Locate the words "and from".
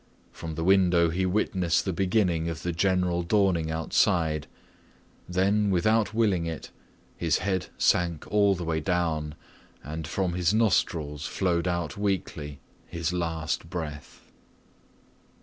9.83-10.33